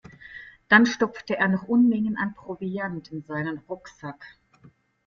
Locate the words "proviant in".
2.33-3.21